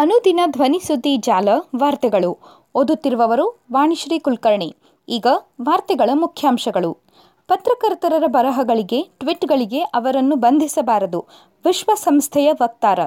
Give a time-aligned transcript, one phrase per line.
[0.00, 2.38] ಅನುದಿನ ಧ್ವನಿ ಸುದ್ದಿ ಜಾಲ, ವಾರ್ತೆಗಳು.
[2.74, 4.76] ಓದುತ್ತಿರುವವರು ವಾಣಿಶ್ರೀ ಕುಲಕರ್ಣಿ.
[5.08, 5.26] ಈಗ
[5.62, 6.98] ವಾರ್ತೆಗಳ ಮುಖ್ಯಾಂಶಗಳು.
[7.48, 11.26] ಪತ್ರಕರ್ತರ ಬರಹಗಳಿಗೆ, ಟ್ವೀಟ್ಗಳಿಗೆ ಅವರನ್ನು ಬಂಧಿಸಬಾರದು.
[11.64, 12.98] ವಿಶ್ವಸಂಸ್ಥೆಯ ವಕ್ತಾರ.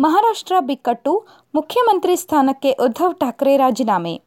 [0.00, 4.22] ಮಹಾರಾಷ್ಟ್ರ ಬಿಕ್ಕಟ್ಟು, ಮುಖ್ಯಮಂತ್ರಿ ಸ್ಥಾನಕ್ಕೆ ಉದ್ಧವ್ ಠಾಕ್ರೆ ರಾಜೀನಾಮೆ.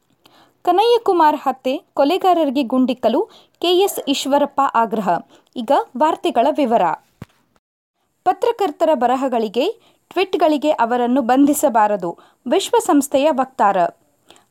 [0.62, 3.30] ಕನಯ್ಯಕುಮಾರ್ ಹತ್ಯೆ, ಕೊಲೆಗಾರರಿಗೆ ಗುಂಡಿಕ್ಕಲು
[3.62, 5.10] ಕೆಎಸ್ ಈಶ್ವರಪ್ಪ ಆಗ್ರಹ.
[5.56, 6.82] ಈಗ ವಾರ್ತೆಗಳ ವಿವರ.
[8.26, 9.66] ಪತ್ರಕರ್ತರ ಬರಹಗಳಿಗೆ,
[10.12, 13.78] ಟ್ವಿಟ್ಗಳಿಗೆ ಅವರನ್ನು ಬಂಧಿಸಬಾರದು, ವಿಶ್ವಸಂಸ್ಥೆಯ ವಕ್ತಾರ.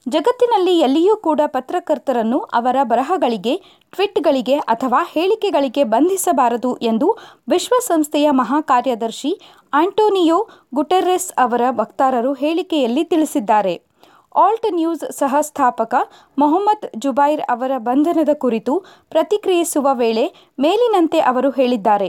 [0.08, 3.54] ಜಗತ್ತಿನಲ್ಲಿ ಎಲ್ಲಿಯೂ ಕೂಡ ಪತ್ರಕರ್ತರನ್ನು ಅವರ ಬರಹಗಳಿಗೆ,
[3.92, 9.32] ಟ್ವಿಟ್ಗಳಿಗೆ ಅಥವಾ ಹೇಳಿಕೆಗಳಿಗೆ ಬಂಧಿಸಬಾರದು ಎಂದು ವಿಶ್ವಸಂಸ್ಥೆಯ ಮಹಾಕಾರ್ಯದರ್ಶಿ
[9.72, 13.74] ಆಂಟೋನಿಯೋ ಗುಟೆರ್ರೆಸ್ ಅವರ ವಕ್ತಾರರು ಹೇಳಿಕೆಯಲ್ಲಿ ತಿಳಿಸಿದ್ದಾರೆ.
[14.36, 15.94] ಆಲ್ಟ್ ನ್ಯೂಸ್ ಸಹ ಸ್ಥಾಪಕ
[16.38, 18.74] ಮೊಹಮ್ಮದ್ ಜುಬೈರ್ ಅವರ ಬಂಧನದ ಕುರಿತು
[19.10, 20.24] ಪ್ರತಿಕ್ರಿಯಿಸುವ ವೇಳೆ
[20.58, 22.08] ಮೇಲಿನಂತೆ ಅವರು ಹೇಳಿದ್ದಾರೆ.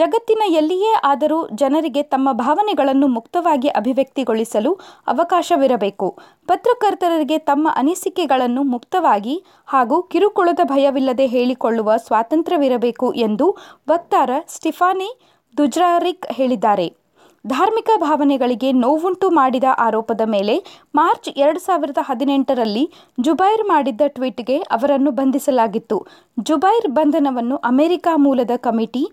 [0.00, 4.70] ಜಗತ್ತಿನ ಎಲ್ಲಿಯೇ ಆದರೂ ಜನರಿಗೆ ತಮ್ಮ ಭಾವನೆಗಳನ್ನು ಮುಕ್ತವಾಗಿ ಅಭಿವ್ಯಕ್ತಿಗೊಳಿಸಲು
[5.06, 6.08] ಅವಕಾಶವಿರಬೇಕು.
[6.46, 9.34] ಪತ್ರಕರ್ತರಿಗೆ ತಮ್ಮ ಅನಿಸಿಕೆಗಳನ್ನು ಮುಕ್ತವಾಗಿ
[9.66, 13.48] ಹಾಗೂ ಕಿರುಕುಳದ ಭಯವಿಲ್ಲದೆ ಹೇಳಿಕೊಳ್ಳುವ ಸ್ವಾತಂತ್ರ್ಯವಿರಬೇಕು ಎಂದು
[13.88, 15.10] ವಕ್ತಾರ ಸ್ಟಿಫಾನಿ
[15.54, 16.88] ದುಜ್ರಾರಿಕ್ ಹೇಳಿದ್ದಾರೆ.
[17.44, 20.54] ಧಾರ್ಮಿಕ ಭಾವನೆಗಳಿಗೆ ನೋವುಂಟು ಮಾಡಿದ ಆರೋಪದ ಮೇಲೆ
[20.94, 22.84] ಮಾರ್ಚ್ ಎರಡು ಸಾವಿರದ ಹದಿನೆಂಟರಲ್ಲಿ
[23.20, 25.98] ಜುಬೈರ್ ಮಾಡಿದ್ದ ಟ್ವೀಟ್ಗೆ ಅವರನ್ನು ಬಂಧಿಸಲಾಗಿತ್ತು.
[26.40, 29.04] ಜುಬೈರ್ ಬಂಧನವನ್ನು ಅಮೆರಿಕ ಮೂಲದ ಕಮಿಟಿ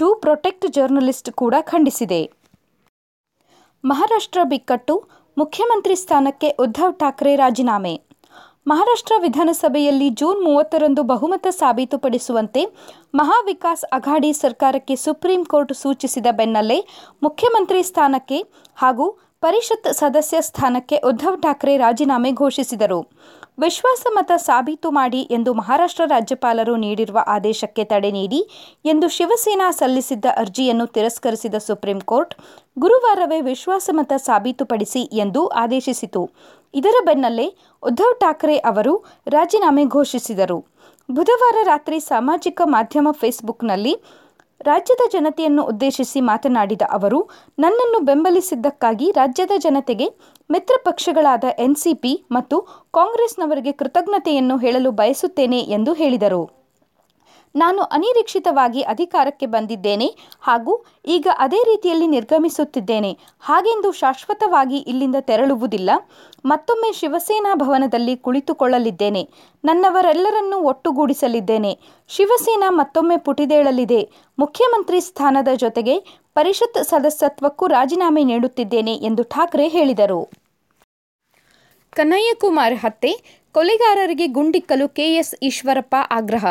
[0.00, 2.18] ಟು ಪ್ರೊಟೆಕ್ಟ್ ಜರ್ನಲಿಸ್ಟ್ ಕೂಡ ಖಂಡಿಸಿದೆ.
[3.84, 4.94] ಮಹಾರಾಷ್ಟ್ರ ಬಿಕ್ಕಟ್ಟು
[5.36, 7.94] ಮುಖ್ಯಮಂತ್ರಿ ಸ್ಥಾನಕ್ಕೆ ಉದ್ಧವ್ ಠಾಕ್ರೆ ರಾಜೀನಾಮೆ.
[8.70, 12.62] ಮಹಾರಾಷ್ಟ್ರ ವಿಧಾನಸಭೆಯಲ್ಲಿ ಜೂನ್ ಮೂವತ್ತರಂದು ಬಹುಮತ ಸಾಬೀತುಪಡಿಸುವಂತೆ
[13.14, 16.78] ಮಹಾವಿಕಾಸ್ ಅಘಾಡಿ ಸರ್ಕಾರಕ್ಕೆ ಸುಪ್ರೀಂ ಕೋರ್ಟ್ ಸೂಚಿಸಿದ ಬೆನ್ನಲ್ಲೇ
[17.22, 18.40] ಮುಖ್ಯಮಂತ್ರಿ ಸ್ಥಾನಕ್ಕೆ
[18.82, 19.06] ಹಾಗೂ
[19.40, 23.00] ಪರಿಷತ್ ಸದಸ್ಯ ಸ್ಥಾನಕ್ಕೆ ಉದ್ಧವ್ ಠಾಕ್ರೆ ರಾಜೀನಾಮೆ ಘೋಷಿಸಿದರು.
[23.58, 28.38] ವಿಶ್ವಾಸಮತ ಸಾಬೀತು ಮಾಡಿ ಎಂದು ಮಹಾರಾಷ್ಟ್ರ ರಾಜ್ಯಪಾಲರು ನೀಡಿರುವ ಆದೇಶಕ್ಕೆ ತಡೆ ನೀಡಿ
[28.84, 32.34] ಎಂದು ಶಿವಸೇನಾ ಸಲ್ಲಿಸಿದ್ದ ಅರ್ಜಿಯನ್ನು ತಿರಸ್ಕರಿಸಿದ ಸುಪ್ರೀಂ ಕೋರ್ಟ್,
[32.78, 36.22] ಗುರುವಾರವೇ ವಿಶ್ವಾಸಮತ ಸಾಬೀತುಪಡಿಸಿ ಎಂದು ಆದೇಶಿಸಿತು.
[36.74, 37.48] ಇದರ ಬೆನ್ನಲ್ಲೇ
[37.82, 38.94] ಉದ್ಧವ್ ಠಾಕ್ರೆ ಅವರು
[39.26, 40.58] ರಾಜೀನಾಮೆ ಘೋಷಿಸಿದರು.
[41.08, 43.94] ಬುಧವಾರ ರಾತ್ರಿ ಸಾಮಾಜಿಕ ಮಾಧ್ಯಮ ಫೇಸ್ಬುಕ್ನಲ್ಲಿ
[44.60, 50.06] ರಾಜ್ಯದ ಜನತೆಯನ್ನು ಉದ್ದೇಶಿಸಿ ಮಾತನಾಡಿದ ಅವರು, ನನ್ನನ್ನು ಬೆಂಬಲಿಸಿದ್ದಕ್ಕಾಗಿ ರಾಜ್ಯದ ಜನತೆಗೆ
[50.50, 52.60] ಮಿತ್ರ ಪಕ್ಷಗಳಾದ ಎನ್ಸಿಪಿ ಮತ್ತು
[52.94, 56.57] ಕಾಂಗ್ರೆಸ್ನವರಿಗೆ ಕೃತಜ್ಞತೆಯನ್ನು ಹೇಳಲು ಬಯಸುತ್ತೇನೆ ಎಂದು ಹೇಳಿದರು.
[57.56, 63.18] ನಾನು ಅನಿರೀಕ್ಷಿತವಾಗಿ ಅಧಿಕಾರಕ್ಕೆ ಬಂದಿದ್ದೇನೆ ಹಾಗೂ ಈಗ ಅದೇ ರೀತಿಯಲ್ಲಿ ನಿರ್ಗಮಿಸುತ್ತಿದ್ದೇನೆ.
[63.40, 65.90] ಹಾಗೆಂದು ಶಾಶ್ವತವಾಗಿ ಇಲ್ಲಿಂದ ತೆರಳುವುದಿಲ್ಲ.
[66.44, 69.28] ಮತ್ತೊಮ್ಮೆ ಶಿವಸೇನಾ ಭವನದಲ್ಲಿ ಕುಳಿತುಕೊಳ್ಳಲಿದ್ದೇನೆ.
[69.64, 71.78] ನನ್ನವರೆಲ್ಲರನ್ನೂ ಒಟ್ಟುಗೂಡಿಸಲಿದ್ದೇನೆ.
[72.08, 74.10] ಶಿವಸೇನಾ ಮತ್ತೊಮ್ಮೆ ಪುಟಿದೇಳಲಿದೆ.
[74.38, 75.98] ಮುಖ್ಯಮಂತ್ರಿ ಸ್ಥಾನದ ಜೊತೆಗೆ
[76.34, 80.28] ಪರಿಷತ್ ಸದಸ್ಯತ್ವಕ್ಕೂ ರಾಜೀನಾಮೆ ನೀಡುತ್ತಿದ್ದೇನೆ ಎಂದು ಠಾಕ್ರೆ ಹೇಳಿದರು.
[81.90, 86.46] ಕನ್ನಯ್ಯಕುಮಾರ್ ಹತ್ಯೆ, ಕೊಲೆಗಾರರಿಗೆ ಗುಂಡಿಕ್ಕಲು ಕೆಎಸ್ ಈಶ್ವರಪ್ಪ ಆಗ್ರಹ.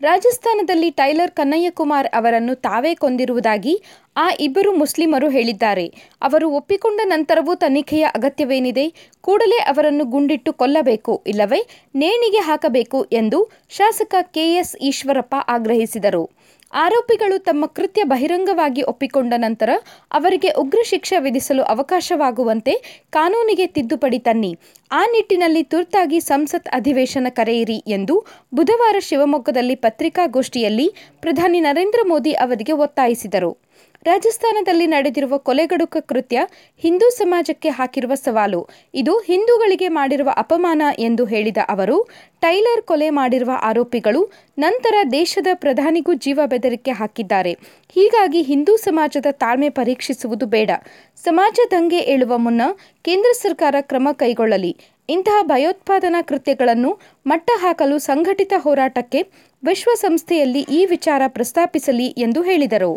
[0.00, 3.74] ರಾಜಸ್ಥಾನದಲ್ಲಿ ಟೈಲರ್ ಕನ್ನಯ್ಯಕುಮಾರ್ ಅವರನ್ನು ತಾವೇ ಕೊಂದಿರುವುದಾಗಿ
[4.16, 5.86] ಆ ಇಬ್ಬರು ಮುಸ್ಲಿಮರು ಹೇಳಿದ್ದಾರೆ.
[6.22, 8.86] ಅವರು ಒಪ್ಪಿಕೊಂಡ ನಂತರವೂ ತನಿಖೆಯ ಅಗತ್ಯವೇನಿದೆ?
[9.20, 11.60] ಕೂಡಲೇ ಅವರನ್ನು ಗುಂಡಿಟ್ಟು ಕೊಲ್ಲಬೇಕು ಇಲ್ಲವೇ
[11.94, 16.24] ನೇಣಿಗೆ ಹಾಕಬೇಕು ಎಂದು ಶಾಸಕ ಕೆಎಸ್ ಈಶ್ವರಪ್ಪ ಆಗ್ರಹಿಸಿದರು.
[16.74, 19.70] ಆರೋಪಿಗಳು ತಮ್ಮ ಕೃತ್ಯ ಬಹಿರಂಗವಾಗಿ ಒಪ್ಪಿಕೊಂಡ ನಂತರ
[20.12, 24.58] ಅವರಿಗೆ ಉಗ್ರ ಶಿಕ್ಷೆ ವಿಧಿಸಲು ಅವಕಾಶವಾಗುವಂತೆ ಕಾನೂನಿಗೆ ತಿದ್ದುಪಡಿ ತನ್ನಿ.
[24.92, 28.24] ಆ ನಿಟ್ಟಿನಲ್ಲಿ ತುರ್ತಾಗಿ ಸಂಸತ್ ಅಧಿವೇಶನ ಕರೆಯಿರಿ ಎಂದು
[28.54, 33.63] ಬುಧವಾರ ಶಿವಮೊಗ್ಗದಲ್ಲಿ ಪತ್ರಿಕಾಗೋಷ್ಠಿಯಲ್ಲಿ ಪ್ರಧಾನಿ ನರೇಂದ್ರ ಮೋದಿ ಅವರಿಗೆ ಒತ್ತಾಯಿಸಿದರು.
[34.06, 38.68] ರಾಜಸ್ಥಾನದಲ್ಲಿ ನಡೆದಿರುವ ಕೊಲೆಗಡುಕ ಕೃತ್ಯ ಹಿಂದೂ ಸಮಾಜಕ್ಕೆ ಹಾಕಿರುವ ಸವಾಲು.
[38.94, 42.08] ಇದು ಹಿಂದೂಗಳಿಗೆ ಮಾಡಿರುವ ಅಪಮಾನ ಎಂದು ಹೇಳಿದ ಅವರು,
[42.40, 47.52] ಟೈಲರ್ ಕೊಲೆ ಮಾಡಿರುವ ಆರೋಪಿಗಳು ನಂತರ ದೇಶದ ಪ್ರಧಾನಿಗೂ ಜೀವ ಬೆದರಿಕೆ ಹಾಕಿದ್ದಾರೆ.
[47.94, 50.70] ಹೀಗಾಗಿ ಹಿಂದೂ ಸಮಾಜದ ತಾಳ್ಮೆ ಪರೀಕ್ಷಿಸುವುದು ಬೇಡ.
[51.16, 52.62] ಸಮಾಜ ದಂಗೆ ಏಳುವ ಮುನ್ನ
[53.02, 54.76] ಕೇಂದ್ರ ಸರ್ಕಾರ ಕ್ರಮ ಕೈಗೊಳ್ಳಲಿ.
[55.08, 59.22] ಇಂತಹ ಭಯೋತ್ಪಾದನಾ ಕೃತ್ಯಗಳನ್ನು ಮಟ್ಟ ಹಾಕಲು ಸಂಘಟಿತ ಹೋರಾಟಕ್ಕೆ
[59.64, 62.92] ವಿಶ್ವಸಂಸ್ಥೆಯಲ್ಲಿ ಈ ವಿಚಾರ ಪ್ರಸ್ತಾಪಿಸಲಿ ಎಂದು ಹೇಳಿದರು.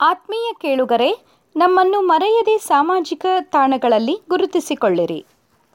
[0.00, 1.08] ಆತ್ಮೀಯ ಕೇಳುಗರೆ
[1.56, 5.24] ನಮ್ಮನ್ನು ಮರೆಯದೆ ಸಾಮಾಜಿಕ ತಾಣಗಳಲ್ಲಿ ಗುರುತಿಸಿಕೊಳ್ಳಿರಿ.